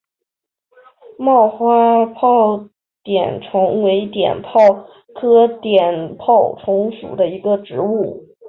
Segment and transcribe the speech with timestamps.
[1.19, 2.69] 棒花碘泡
[3.51, 4.57] 虫为碘泡
[5.13, 8.33] 科碘泡虫属的动物。